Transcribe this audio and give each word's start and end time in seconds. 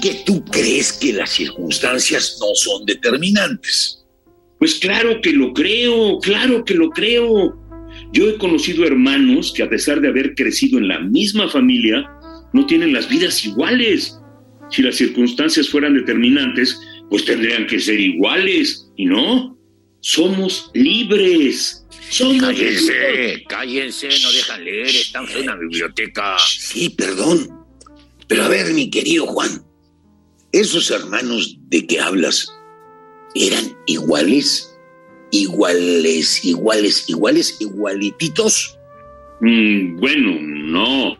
Que 0.00 0.22
tú 0.24 0.44
crees 0.44 0.92
que 0.92 1.12
las 1.12 1.30
circunstancias 1.30 2.38
no 2.40 2.46
son 2.54 2.86
determinantes. 2.86 4.06
Pues 4.58 4.74
claro 4.76 5.20
que 5.20 5.32
lo 5.32 5.52
creo, 5.52 6.18
claro 6.20 6.64
que 6.64 6.74
lo 6.74 6.90
creo. 6.90 7.58
Yo 8.12 8.28
he 8.28 8.38
conocido 8.38 8.84
hermanos 8.84 9.52
que 9.54 9.62
a 9.62 9.68
pesar 9.68 10.00
de 10.00 10.08
haber 10.08 10.34
crecido 10.34 10.78
en 10.78 10.88
la 10.88 11.00
misma 11.00 11.48
familia, 11.48 12.08
no 12.52 12.66
tienen 12.66 12.92
las 12.92 13.08
vidas 13.08 13.44
iguales. 13.44 14.18
Si 14.70 14.82
las 14.82 14.96
circunstancias 14.96 15.68
fueran 15.68 15.94
determinantes, 15.94 16.78
pues 17.10 17.24
tendrían 17.24 17.66
que 17.66 17.80
ser 17.80 18.00
iguales, 18.00 18.90
y 18.96 19.06
no. 19.06 19.58
Somos 20.00 20.70
libres. 20.74 21.84
Somos 22.10 22.40
cállense, 22.40 23.44
cállense, 23.48 24.08
no 24.22 24.32
dejan 24.32 24.64
leer, 24.64 24.86
estamos 24.86 25.30
en 25.34 25.42
una 25.42 25.56
biblioteca. 25.56 26.36
Sí, 26.38 26.90
perdón. 26.90 27.50
Pero 28.26 28.44
a 28.44 28.48
ver, 28.48 28.72
mi 28.72 28.90
querido 28.90 29.26
Juan, 29.26 29.62
¿esos 30.52 30.90
hermanos 30.90 31.58
de 31.68 31.86
que 31.86 32.00
hablas 32.00 32.52
eran 33.34 33.76
iguales? 33.86 34.74
Iguales, 35.30 36.44
iguales, 36.44 37.08
iguales, 37.08 37.56
igualititos. 37.60 38.78
Mm, 39.40 39.96
bueno, 39.98 40.38
no. 40.40 41.18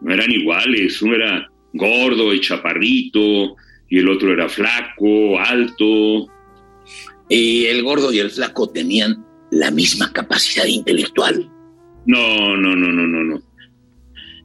No 0.00 0.12
eran 0.12 0.30
iguales. 0.30 1.00
Uno 1.02 1.14
era 1.14 1.50
gordo 1.72 2.34
y 2.34 2.40
chaparrito, 2.40 3.56
y 3.88 3.98
el 3.98 4.08
otro 4.08 4.32
era 4.32 4.48
flaco, 4.48 5.38
alto. 5.38 6.26
¿Y 7.28 7.66
el 7.66 7.82
gordo 7.82 8.12
y 8.12 8.18
el 8.18 8.30
flaco 8.30 8.68
tenían 8.68 9.24
la 9.50 9.70
misma 9.70 10.12
capacidad 10.12 10.66
intelectual? 10.66 11.50
No, 12.06 12.56
no, 12.56 12.74
no, 12.74 12.88
no, 12.88 13.06
no, 13.06 13.24
no. 13.24 13.42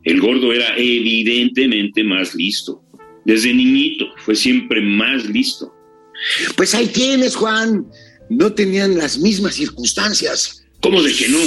El 0.03 0.22
gordo 0.22 0.53
era 0.53 0.75
evidentemente 0.78 2.03
más 2.03 2.36
listo. 2.36 2.81
Desde 3.28 3.53
niñito 3.53 4.06
fue 4.25 4.36
siempre 4.36 4.81
más 4.81 5.25
listo. 5.25 5.75
Pues 6.56 6.73
ahí 6.73 6.88
tienes, 6.88 7.36
Juan. 7.36 7.86
No 8.30 8.53
tenían 8.53 8.97
las 8.97 9.19
mismas 9.19 9.56
circunstancias. 9.56 10.64
¿Cómo 10.81 11.03
de 11.03 11.14
que 11.14 11.28
no? 11.28 11.39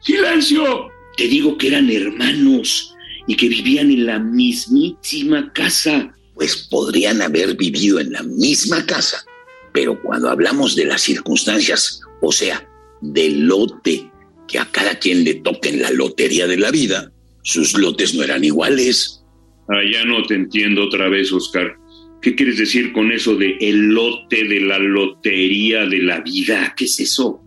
¡Silencio! 0.00 0.88
Te 1.16 1.28
digo 1.28 1.58
que 1.58 1.68
eran 1.68 1.90
hermanos 1.90 2.94
y 3.26 3.36
que 3.36 3.48
vivían 3.48 3.90
en 3.90 4.06
la 4.06 4.18
mismísima 4.18 5.52
casa. 5.52 6.10
Pues 6.34 6.56
podrían 6.70 7.20
haber 7.20 7.54
vivido 7.54 8.00
en 8.00 8.10
la 8.10 8.22
misma 8.22 8.84
casa, 8.86 9.24
pero 9.72 10.00
cuando 10.02 10.30
hablamos 10.30 10.74
de 10.74 10.86
las 10.86 11.02
circunstancias, 11.02 12.00
o 12.22 12.32
sea, 12.32 12.66
del 13.02 13.46
lote 13.46 14.10
que 14.48 14.58
a 14.58 14.64
cada 14.70 14.98
quien 14.98 15.22
le 15.22 15.34
toca 15.34 15.68
en 15.68 15.82
la 15.82 15.90
lotería 15.90 16.46
de 16.46 16.56
la 16.56 16.70
vida, 16.70 17.12
sus 17.42 17.74
lotes 17.74 18.14
no 18.14 18.24
eran 18.24 18.42
iguales. 18.42 19.23
Ah, 19.68 19.80
ya 19.90 20.04
no 20.04 20.22
te 20.24 20.34
entiendo 20.34 20.84
otra 20.84 21.08
vez, 21.08 21.32
Oscar. 21.32 21.76
¿Qué 22.20 22.34
quieres 22.34 22.58
decir 22.58 22.92
con 22.92 23.12
eso 23.12 23.36
de 23.36 23.56
el 23.60 23.88
lote 23.88 24.44
de 24.44 24.60
la 24.60 24.78
lotería 24.78 25.86
de 25.86 25.98
la 25.98 26.20
vida? 26.20 26.74
¿Qué 26.76 26.84
es 26.84 27.00
eso? 27.00 27.42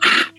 Ah, 0.00 0.32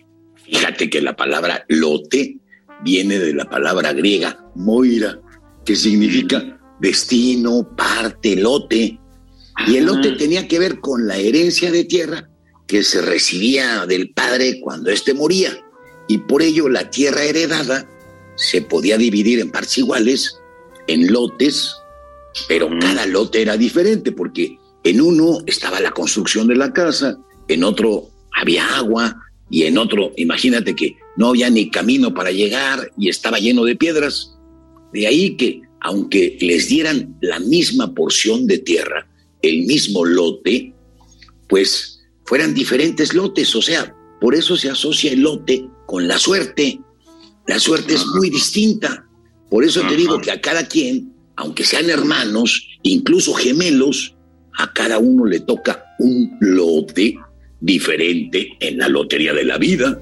fíjate 0.46 0.90
que 0.90 1.02
la 1.02 1.16
palabra 1.16 1.66
lote 1.68 2.38
viene 2.84 3.20
de 3.20 3.34
la 3.34 3.50
palabra 3.50 3.94
griega 3.94 4.40
moira, 4.56 5.20
que 5.66 5.76
significa 5.76 6.60
destino, 6.80 7.68
parte, 7.76 8.36
lote. 8.36 9.00
Y 9.68 9.78
el 9.78 9.86
lote 9.86 10.14
tenía 10.14 10.48
que 10.48 10.60
ver 10.60 10.80
con 10.80 11.08
la 11.08 11.18
herencia 11.18 11.72
de 11.72 11.86
tierra 11.86 12.30
que 12.68 12.84
se 12.84 13.02
recibía 13.02 13.86
del 13.86 14.12
padre 14.12 14.60
cuando 14.62 14.92
éste 14.92 15.14
moría. 15.14 15.52
Y 16.08 16.20
por 16.20 16.42
ello 16.42 16.70
la 16.70 16.90
tierra 16.90 17.24
heredada 17.24 17.90
se 18.36 18.62
podía 18.62 18.98
dividir 18.98 19.40
en 19.40 19.52
partes 19.52 19.78
iguales, 19.78 20.38
en 20.88 21.12
lotes, 21.12 21.76
pero 22.48 22.70
cada 22.80 23.06
lote 23.06 23.42
era 23.42 23.58
diferente 23.58 24.12
porque 24.12 24.58
en 24.84 25.02
uno 25.02 25.40
estaba 25.46 25.80
la 25.80 25.92
construcción 25.92 26.48
de 26.48 26.56
la 26.56 26.74
casa, 26.74 27.18
en 27.48 27.64
otro 27.64 28.10
había 28.32 28.78
agua 28.78 29.16
y 29.50 29.64
en 29.64 29.78
otro, 29.78 30.12
imagínate 30.18 30.76
que 30.76 30.96
no 31.16 31.30
había 31.30 31.50
ni 31.50 31.70
camino 31.70 32.14
para 32.14 32.32
llegar 32.32 32.92
y 32.98 33.10
estaba 33.10 33.38
lleno 33.38 33.64
de 33.66 33.76
piedras. 33.76 34.36
De 34.92 35.08
ahí 35.08 35.38
que, 35.38 35.62
aunque 35.82 36.38
les 36.42 36.70
dieran 36.70 37.16
la 37.22 37.40
misma 37.40 37.94
porción 37.94 38.48
de 38.48 38.58
tierra, 38.60 39.08
el 39.42 39.66
mismo 39.66 40.06
lote, 40.06 40.74
pues 41.48 42.02
fueran 42.26 42.54
diferentes 42.54 43.14
lotes, 43.14 43.56
o 43.56 43.62
sea, 43.62 43.96
por 44.20 44.36
eso 44.36 44.56
se 44.56 44.70
asocia 44.70 45.12
el 45.12 45.22
lote 45.22 45.68
con 45.86 46.08
la 46.08 46.18
suerte. 46.18 46.80
La 47.46 47.60
suerte 47.60 47.94
es 47.94 48.06
muy 48.08 48.30
distinta. 48.30 49.06
Por 49.54 49.64
eso 49.64 49.86
te 49.88 49.96
digo 49.96 50.20
que 50.20 50.32
a 50.32 50.42
cada 50.42 50.68
quien, 50.68 51.14
aunque 51.36 51.64
sean 51.64 51.88
hermanos, 51.88 52.70
incluso 52.82 53.36
gemelos, 53.36 54.16
a 54.58 54.74
cada 54.74 54.98
uno 54.98 55.28
le 55.28 55.42
toca 55.42 55.94
un 56.00 56.36
lote 56.40 57.16
diferente 57.60 58.58
en 58.60 58.80
la 58.80 58.90
lotería 58.90 59.32
de 59.32 59.46
la 59.46 59.60
vida. 59.60 60.00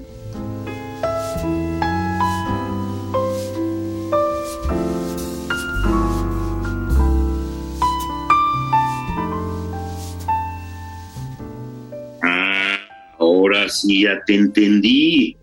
Ah, 12.22 12.78
ahora 13.18 13.68
sí 13.68 14.04
ya 14.04 14.24
te 14.24 14.34
entendí. 14.34 15.36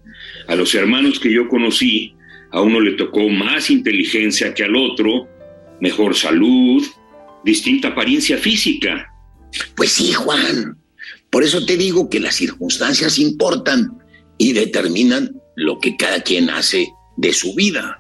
A 0.48 0.56
los 0.56 0.74
hermanos 0.74 1.20
que 1.20 1.32
yo 1.32 1.48
conocí, 1.48 2.16
a 2.52 2.62
uno 2.62 2.80
le 2.80 2.94
tocó 2.94 3.30
más 3.30 3.70
inteligencia 3.70 4.54
que 4.54 4.64
al 4.64 4.76
otro, 4.76 5.28
mejor 5.82 6.16
salud, 6.16 6.84
distinta 7.44 7.90
apariencia 7.90 8.38
física. 8.38 9.08
Pues 9.76 9.92
sí, 9.92 10.14
Juan. 10.14 10.78
Por 11.30 11.44
eso 11.44 11.66
te 11.66 11.78
digo 11.78 12.10
que 12.10 12.20
las 12.20 12.36
circunstancias 12.36 13.20
importan 13.20 13.98
y 14.38 14.54
determinan 14.54 15.40
lo 15.56 15.80
que 15.80 15.96
cada 15.96 16.22
quien 16.22 16.50
hace 16.50 16.88
de 17.18 17.34
su 17.34 17.54
vida. 17.54 18.00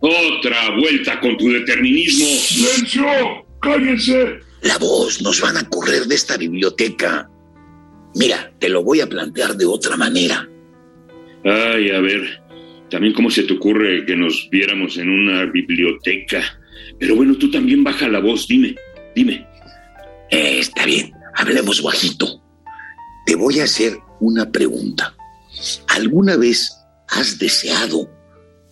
Otra 0.00 0.76
vuelta 0.76 1.18
con 1.20 1.36
tu 1.36 1.50
determinismo. 1.50 2.26
¡Silencio! 2.26 3.06
¡Cállense! 3.60 4.40
La 4.62 4.76
voz 4.78 5.22
nos 5.22 5.40
van 5.40 5.56
a 5.56 5.68
correr 5.68 6.04
de 6.04 6.14
esta 6.14 6.36
biblioteca. 6.36 7.28
Mira, 8.14 8.52
te 8.58 8.68
lo 8.68 8.82
voy 8.82 9.00
a 9.00 9.08
plantear 9.08 9.56
de 9.56 9.66
otra 9.66 9.96
manera. 9.96 10.48
Ay, 11.44 11.90
a 11.90 12.00
ver, 12.00 12.42
también 12.90 13.14
cómo 13.14 13.30
se 13.30 13.42
te 13.42 13.54
ocurre 13.54 14.04
que 14.06 14.16
nos 14.16 14.48
viéramos 14.50 14.96
en 14.96 15.10
una 15.10 15.44
biblioteca. 15.46 16.42
Pero 16.98 17.16
bueno, 17.16 17.36
tú 17.36 17.50
también 17.50 17.84
baja 17.84 18.08
la 18.08 18.20
voz, 18.20 18.46
dime, 18.48 18.74
dime. 19.14 19.46
Eh, 20.30 20.58
está 20.58 20.86
bien, 20.86 21.12
hablemos 21.34 21.82
bajito. 21.82 22.42
Te 23.26 23.34
voy 23.34 23.60
a 23.60 23.64
hacer 23.64 23.98
una 24.20 24.50
pregunta. 24.50 25.14
¿Alguna 25.88 26.36
vez 26.36 26.72
has 27.08 27.38
deseado 27.38 28.08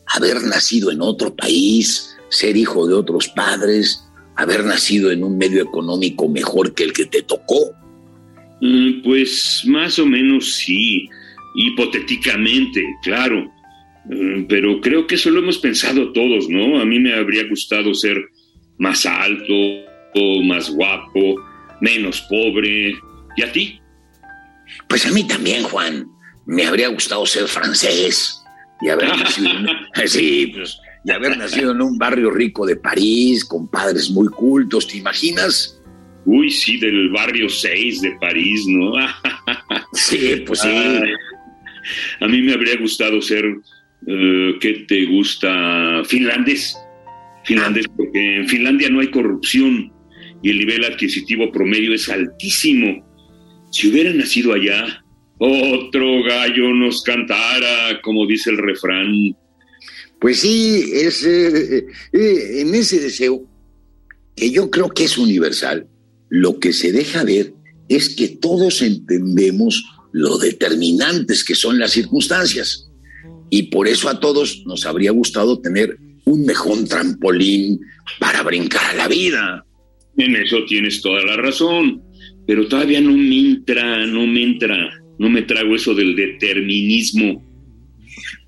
haber 0.07 0.43
nacido 0.45 0.91
en 0.91 1.01
otro 1.01 1.35
país, 1.35 2.17
ser 2.29 2.57
hijo 2.57 2.87
de 2.87 2.95
otros 2.95 3.29
padres, 3.29 4.03
haber 4.37 4.65
nacido 4.65 5.11
en 5.11 5.25
un 5.25 5.37
medio 5.37 5.63
económico 5.63 6.29
mejor 6.29 6.75
que 6.75 6.85
el 6.85 6.93
que 6.93 7.07
te 7.07 7.23
tocó? 7.23 7.73
Mm, 8.61 9.03
pues 9.03 9.63
más 9.67 9.99
o 9.99 10.07
menos 10.07 10.55
sí 10.55 11.09
hipotéticamente, 11.57 12.85
claro. 13.03 13.51
Mm, 14.09 14.45
pero 14.49 14.81
creo 14.81 15.07
que 15.07 15.17
eso 15.17 15.31
lo 15.31 15.41
hemos 15.41 15.59
pensado 15.59 16.13
todos, 16.13 16.49
¿no? 16.49 16.81
A 16.81 16.85
mí 16.85 16.99
me 17.01 17.15
habría 17.15 17.45
gustado 17.49 17.95
ser 17.95 18.17
más 18.79 19.07
alto, 19.07 19.53
más 20.45 20.71
guapo, 20.71 21.37
menos 21.81 22.21
pobre. 22.23 22.95
¿Y 23.37 23.43
a 23.43 23.53
ti? 23.53 23.81
Pues 24.89 25.07
a 25.07 25.11
mí 25.11 25.27
también, 25.27 25.63
Juan. 25.65 26.07
Me 26.47 26.65
habría 26.65 26.89
gustado 26.89 27.27
ser 27.27 27.49
francés 27.49 28.43
y 28.81 28.89
haber 28.89 29.09
nacido 29.19 29.51
en, 29.51 29.67
sí, 30.09 30.53
pues, 30.55 30.79
y 31.05 31.11
haber 31.11 31.37
nacido 31.37 31.73
en 31.73 31.83
un 31.83 31.99
barrio 31.99 32.31
rico 32.31 32.67
de 32.67 32.77
París, 32.77 33.45
con 33.45 33.69
padres 33.69 34.11
muy 34.11 34.29
cultos, 34.29 34.87
¿te 34.87 34.99
imaginas? 34.99 35.81
Uy, 36.25 36.51
sí, 36.51 36.79
del 36.79 37.11
barrio 37.11 37.49
6 37.49 38.01
de 38.01 38.11
París, 38.21 38.65
¿no? 38.67 38.93
sí, 39.93 40.43
pues 40.47 40.61
sí. 40.61 40.69
A 42.21 42.27
mí 42.27 42.43
me 42.43 42.53
habría 42.53 42.77
gustado 42.77 43.23
ser, 43.23 43.45
¿qué 44.07 44.85
te 44.87 45.05
gusta? 45.07 46.03
Finlandés. 46.05 46.77
finlandés, 47.45 47.87
porque 47.97 48.37
en 48.37 48.49
Finlandia 48.49 48.89
no 48.89 49.01
hay 49.01 49.11
corrupción 49.11 49.93
y 50.43 50.51
el 50.51 50.59
nivel 50.59 50.85
adquisitivo 50.85 51.51
promedio 51.51 51.95
es 51.95 52.09
altísimo. 52.09 53.05
Si 53.71 53.89
hubiera 53.89 54.13
nacido 54.13 54.53
allá, 54.53 55.05
otro 55.39 56.23
gallo 56.23 56.73
nos 56.75 57.03
cantara, 57.03 58.01
como 58.03 58.27
dice 58.27 58.51
el 58.51 58.59
refrán. 58.59 59.37
Pues 60.21 60.41
sí, 60.41 60.91
es 60.95 61.25
eh, 61.25 61.87
eh, 62.13 62.61
en 62.61 62.75
ese 62.75 63.01
deseo, 63.01 63.45
que 64.35 64.51
yo 64.51 64.71
creo 64.71 64.89
que 64.89 65.05
es 65.05 65.19
universal, 65.19 65.87
lo 66.29 66.59
que 66.59 66.73
se 66.73 66.93
deja 66.93 67.25
ver 67.25 67.53
es 67.89 68.15
que 68.15 68.29
todos 68.29 68.83
entendemos 68.83 69.85
lo 70.13 70.39
determinantes 70.39 71.45
que 71.45 71.55
son 71.55 71.79
las 71.79 71.93
circunstancias. 71.93 72.86
Y 73.51 73.65
por 73.65 73.89
eso 73.89 74.09
a 74.09 74.21
todos 74.21 74.63
nos 74.67 74.87
habría 74.87 75.13
gustado 75.13 75.61
tener 75.61 75.97
un 76.25 76.45
mejor 76.45 76.85
trampolín 76.89 77.81
para 78.19 78.43
brincar 78.43 78.85
a 78.91 78.95
la 78.95 79.09
vida. 79.09 79.65
En 80.17 80.35
eso 80.37 80.65
tienes 80.67 81.01
toda 81.01 81.23
la 81.23 81.37
razón, 81.37 82.03
pero 82.47 82.67
todavía 82.67 83.01
no 83.01 83.13
me 83.13 83.39
entra, 83.39 84.07
no 84.07 84.27
me 84.27 84.43
entra, 84.43 84.77
no 85.19 85.29
me 85.29 85.43
trago 85.43 85.77
eso 85.77 85.95
del 85.95 86.17
determinismo. 86.17 87.45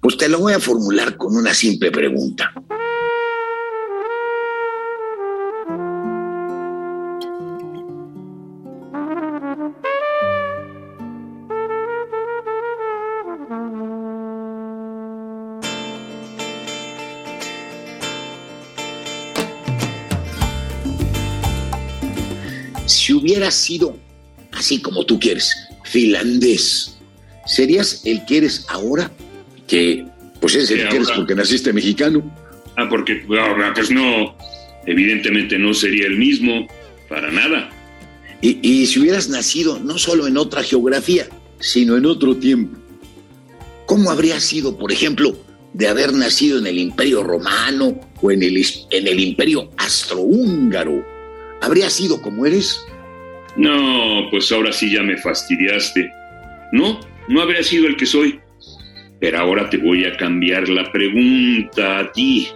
Pues 0.01 0.17
te 0.17 0.29
lo 0.29 0.39
voy 0.39 0.55
a 0.55 0.61
formular 0.61 1.17
con 1.17 1.37
una 1.37 1.53
simple 1.55 1.91
pregunta. 1.91 2.53
Hubieras 23.19 23.55
sido, 23.55 23.97
así 24.53 24.81
como 24.81 25.05
tú 25.05 25.19
quieres, 25.19 25.55
finlandés, 25.85 26.99
¿serías 27.47 28.03
el 28.05 28.25
que 28.25 28.39
eres 28.39 28.67
ahora? 28.69 29.11
Que, 29.67 30.07
pues 30.41 30.55
es 30.55 30.71
el 30.71 30.89
que 30.89 30.97
eres 30.97 31.11
porque 31.15 31.35
naciste 31.35 31.73
mexicano. 31.73 32.23
Ah, 32.77 32.89
porque 32.89 33.25
pues 33.27 33.91
no, 33.91 34.37
evidentemente 34.87 35.59
no 35.59 35.75
sería 35.75 36.07
el 36.07 36.17
mismo, 36.17 36.67
para 37.09 37.31
nada. 37.31 37.71
Y, 38.41 38.59
y 38.63 38.87
si 38.87 39.01
hubieras 39.01 39.29
nacido 39.29 39.81
no 39.81 39.99
solo 39.99 40.27
en 40.27 40.37
otra 40.37 40.63
geografía, 40.63 41.27
sino 41.59 41.97
en 41.97 42.07
otro 42.07 42.37
tiempo, 42.37 42.79
¿cómo 43.87 44.11
habría 44.11 44.39
sido, 44.41 44.79
por 44.79 44.93
ejemplo, 44.93 45.37
de 45.73 45.89
haber 45.89 46.13
nacido 46.13 46.59
en 46.59 46.67
el 46.67 46.79
Imperio 46.79 47.23
Romano 47.23 48.01
o 48.21 48.31
en 48.31 48.43
el, 48.43 48.65
en 48.91 49.07
el 49.07 49.21
Imperio 49.21 49.71
Astrohúngaro? 49.77 51.05
¿Habría 51.61 51.91
sido 51.91 52.23
como 52.23 52.47
eres? 52.47 52.81
No, 53.59 54.29
pues 54.31 54.51
ahora 54.53 54.73
sí 54.73 54.91
ya 54.91 55.03
me 55.03 55.17
fastidiaste. 55.17 56.11
No, 56.73 57.01
no 57.29 57.43
habría 57.43 57.63
sido 57.63 57.89
el 57.89 57.97
que 57.97 58.07
soy. 58.07 58.39
Pero 59.21 59.39
ahora 59.39 59.69
te 59.69 59.79
voy 59.79 60.05
a 60.05 60.17
cambiar 60.17 60.69
la 60.69 60.91
pregunta 60.93 61.99
a 61.99 62.13
ti. 62.13 62.49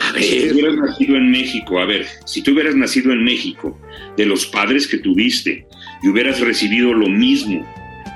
A 0.00 0.18
Si 0.18 0.50
hubieras 0.52 0.76
nacido 0.76 1.16
en 1.16 1.30
México, 1.30 1.80
a 1.80 1.86
ver, 1.86 2.06
si 2.24 2.40
tú 2.40 2.52
hubieras 2.52 2.76
nacido 2.76 3.12
en 3.12 3.24
México, 3.24 3.78
de 4.16 4.26
los 4.26 4.46
padres 4.46 4.86
que 4.86 4.98
tuviste, 4.98 5.66
y 6.02 6.08
hubieras 6.08 6.40
recibido 6.40 6.92
lo 6.92 7.08
mismo, 7.08 7.66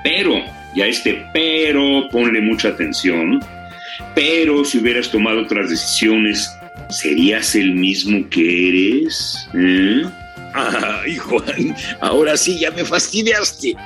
pero, 0.05 0.41
y 0.75 0.81
a 0.81 0.87
este 0.87 1.25
pero 1.33 2.09
ponle 2.11 2.41
mucha 2.41 2.69
atención, 2.69 3.41
pero 4.15 4.65
si 4.65 4.79
hubieras 4.79 5.11
tomado 5.11 5.43
otras 5.43 5.71
decisiones, 5.71 6.49
¿serías 6.91 7.55
el 7.55 7.75
mismo 7.75 8.29
que 8.29 8.69
eres? 8.69 9.49
¿Eh? 9.55 10.03
Ay, 10.55 11.17
Juan, 11.17 11.77
ahora 12.01 12.37
sí 12.37 12.59
ya 12.59 12.71
me 12.71 12.85
fastidiaste. 12.85 13.77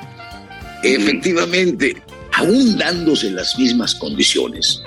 Efectivamente, 0.83 1.97
aún 2.33 2.79
dándose 2.79 3.31
las 3.31 3.59
mismas 3.59 3.95
condiciones, 3.95 4.83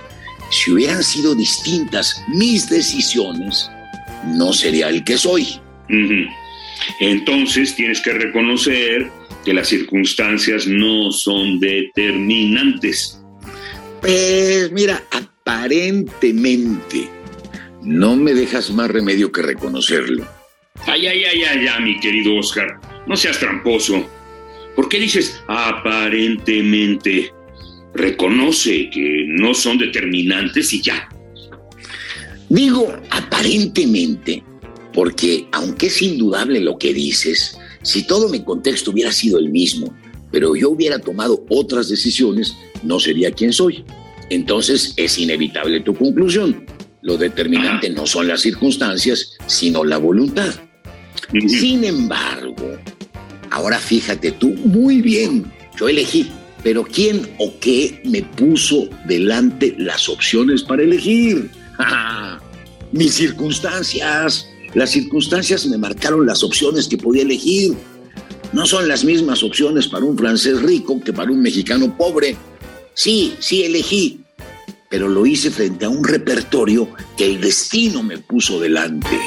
si 0.51 0.71
hubieran 0.71 1.03
sido 1.03 1.35
distintas 1.35 2.21
mis 2.29 2.69
decisiones, 2.69 3.69
no 4.25 4.53
sería 4.53 4.89
el 4.89 5.03
que 5.03 5.17
soy. 5.17 5.59
Entonces 6.99 7.75
tienes 7.75 8.01
que 8.01 8.13
reconocer 8.13 9.09
que 9.43 9.53
las 9.53 9.67
circunstancias 9.67 10.67
no 10.67 11.11
son 11.11 11.59
determinantes. 11.59 13.21
Pues 14.01 14.71
mira, 14.71 15.03
aparentemente, 15.11 17.09
no 17.83 18.15
me 18.15 18.33
dejas 18.33 18.71
más 18.71 18.89
remedio 18.89 19.31
que 19.31 19.41
reconocerlo. 19.41 20.34
Ay, 20.85 21.07
ay, 21.07 21.23
ay, 21.23 21.43
ay, 21.43 21.67
ay, 21.67 21.83
mi 21.83 21.99
querido 21.99 22.35
Oscar, 22.35 22.79
no 23.07 23.17
seas 23.17 23.39
tramposo. 23.39 24.05
¿Por 24.75 24.87
qué 24.87 24.99
dices 24.99 25.41
aparentemente? 25.47 27.31
Reconoce 27.93 28.89
que 28.89 29.25
no 29.27 29.53
son 29.53 29.77
determinantes 29.77 30.73
y 30.73 30.81
ya. 30.81 31.09
Digo 32.49 32.93
aparentemente, 33.09 34.43
porque 34.93 35.47
aunque 35.51 35.87
es 35.87 36.01
indudable 36.01 36.59
lo 36.59 36.77
que 36.77 36.93
dices, 36.93 37.57
si 37.81 38.05
todo 38.05 38.29
mi 38.29 38.43
contexto 38.43 38.91
hubiera 38.91 39.11
sido 39.11 39.39
el 39.39 39.49
mismo, 39.49 39.95
pero 40.31 40.55
yo 40.55 40.69
hubiera 40.69 40.99
tomado 40.99 41.45
otras 41.49 41.89
decisiones, 41.89 42.55
no 42.83 42.99
sería 42.99 43.31
quien 43.31 43.53
soy. 43.53 43.83
Entonces 44.29 44.93
es 44.97 45.17
inevitable 45.17 45.79
tu 45.81 45.95
conclusión. 45.95 46.65
Lo 47.01 47.17
determinante 47.17 47.89
no 47.89 48.05
son 48.05 48.27
las 48.27 48.41
circunstancias, 48.41 49.37
sino 49.47 49.83
la 49.83 49.97
voluntad. 49.97 50.53
Sin 51.47 51.83
embargo, 51.83 52.77
ahora 53.51 53.79
fíjate 53.79 54.31
tú 54.31 54.49
muy 54.65 55.01
bien, 55.01 55.51
yo 55.79 55.89
elegí, 55.89 56.29
pero 56.63 56.83
¿quién 56.83 57.29
o 57.37 57.53
qué 57.59 58.01
me 58.05 58.23
puso 58.23 58.89
delante 59.07 59.75
las 59.77 60.09
opciones 60.09 60.63
para 60.63 60.83
elegir? 60.83 61.51
Mis 62.91 63.13
circunstancias. 63.13 64.47
Las 64.73 64.91
circunstancias 64.91 65.65
me 65.67 65.77
marcaron 65.77 66.25
las 66.25 66.43
opciones 66.43 66.87
que 66.87 66.97
podía 66.97 67.21
elegir. 67.21 67.75
No 68.51 68.65
son 68.65 68.87
las 68.87 69.03
mismas 69.03 69.43
opciones 69.43 69.87
para 69.87 70.05
un 70.05 70.17
francés 70.17 70.61
rico 70.61 70.99
que 70.99 71.13
para 71.13 71.31
un 71.31 71.41
mexicano 71.41 71.95
pobre. 71.95 72.35
Sí, 72.93 73.35
sí 73.39 73.63
elegí, 73.63 74.21
pero 74.89 75.07
lo 75.09 75.25
hice 75.25 75.51
frente 75.51 75.85
a 75.85 75.89
un 75.89 76.03
repertorio 76.03 76.87
que 77.17 77.25
el 77.25 77.41
destino 77.41 78.01
me 78.01 78.17
puso 78.17 78.59
delante. 78.59 79.19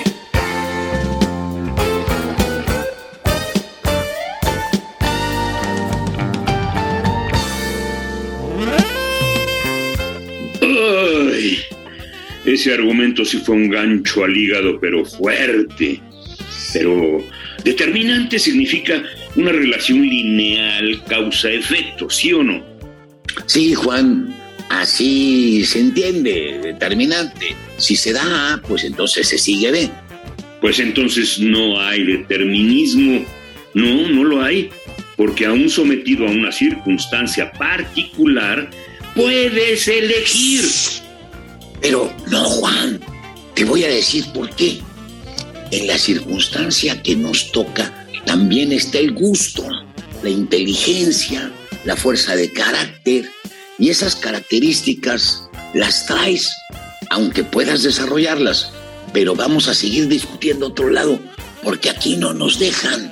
Ay, 10.60 11.58
ese 12.44 12.74
argumento 12.74 13.24
sí 13.24 13.38
fue 13.38 13.56
un 13.56 13.68
gancho 13.68 14.24
al 14.24 14.36
hígado, 14.36 14.78
pero 14.80 15.04
fuerte. 15.04 16.00
Pero 16.72 17.22
determinante 17.64 18.38
significa 18.38 19.02
una 19.36 19.52
relación 19.52 20.02
lineal 20.02 21.02
causa-efecto, 21.08 22.10
¿sí 22.10 22.32
o 22.32 22.42
no? 22.42 22.64
Sí, 23.46 23.74
Juan, 23.74 24.34
así 24.68 25.64
se 25.64 25.80
entiende, 25.80 26.60
determinante. 26.62 27.54
Si 27.76 27.96
se 27.96 28.12
da 28.12 28.54
A, 28.54 28.62
pues 28.62 28.84
entonces 28.84 29.28
se 29.28 29.38
sigue 29.38 29.70
B. 29.70 29.90
Pues 30.60 30.80
entonces 30.80 31.38
no 31.38 31.80
hay 31.80 32.02
determinismo. 32.04 33.24
No, 33.74 34.08
no 34.08 34.24
lo 34.24 34.42
hay. 34.42 34.70
Porque 35.16 35.46
aún 35.46 35.68
sometido 35.68 36.26
a 36.26 36.30
una 36.30 36.52
circunstancia 36.52 37.52
particular, 37.52 38.70
puedes 39.18 39.88
elegir. 39.88 40.64
Pero 41.82 42.14
no, 42.30 42.44
Juan, 42.44 43.00
te 43.54 43.64
voy 43.64 43.82
a 43.82 43.88
decir 43.88 44.24
por 44.32 44.48
qué. 44.54 44.78
En 45.72 45.88
la 45.88 45.98
circunstancia 45.98 47.02
que 47.02 47.16
nos 47.16 47.50
toca 47.50 48.06
también 48.24 48.72
está 48.72 48.98
el 48.98 49.12
gusto, 49.12 49.66
la 50.22 50.30
inteligencia, 50.30 51.50
la 51.84 51.96
fuerza 51.96 52.36
de 52.36 52.52
carácter. 52.52 53.28
Y 53.78 53.90
esas 53.90 54.14
características 54.14 55.48
las 55.74 56.06
traes, 56.06 56.48
aunque 57.10 57.42
puedas 57.42 57.82
desarrollarlas. 57.82 58.72
Pero 59.12 59.34
vamos 59.34 59.66
a 59.66 59.74
seguir 59.74 60.06
discutiendo 60.06 60.68
otro 60.68 60.90
lado, 60.90 61.18
porque 61.64 61.90
aquí 61.90 62.16
no 62.16 62.34
nos 62.34 62.60
dejan. 62.60 63.10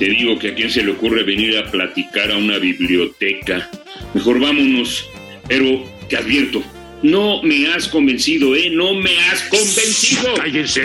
Te 0.00 0.06
digo 0.06 0.38
que 0.38 0.48
a 0.48 0.54
quién 0.54 0.70
se 0.70 0.82
le 0.82 0.92
ocurre 0.92 1.22
venir 1.22 1.58
a 1.58 1.70
platicar 1.70 2.32
a 2.32 2.36
una 2.36 2.58
biblioteca. 2.58 3.70
Mejor 4.14 4.40
vámonos. 4.40 5.04
Pero 5.48 5.84
te 6.08 6.16
advierto, 6.16 6.62
no 7.02 7.42
me 7.42 7.68
has 7.68 7.88
convencido, 7.88 8.54
¿eh? 8.54 8.70
No 8.70 8.94
me 8.94 9.18
has 9.20 9.42
convencido. 9.44 10.34
¡Cállense! 10.34 10.82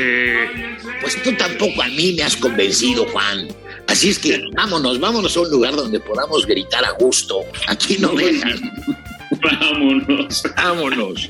Pues 1.02 1.22
tú 1.22 1.34
tampoco 1.34 1.82
a 1.82 1.88
mí 1.88 2.14
me 2.14 2.24
has 2.24 2.36
convencido, 2.36 3.06
Juan. 3.06 3.48
Así 3.88 4.10
es 4.10 4.20
que 4.20 4.42
vámonos, 4.56 5.00
vámonos 5.00 5.36
a 5.36 5.42
un 5.42 5.50
lugar 5.50 5.76
donde 5.76 6.00
podamos 6.00 6.46
gritar 6.46 6.86
a 6.86 6.92
gusto. 6.92 7.42
Aquí 7.68 7.98
no 8.00 8.14
dejan. 8.14 8.72
Vámonos. 9.42 10.44
Vámonos. 10.56 11.30